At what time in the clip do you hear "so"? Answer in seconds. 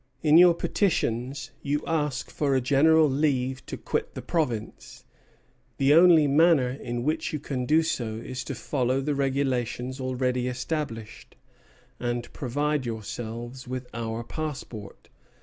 7.83-8.15